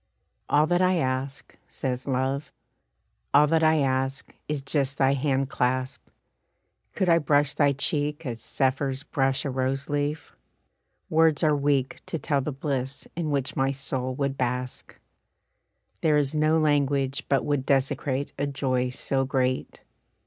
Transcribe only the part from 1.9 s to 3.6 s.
Love, "all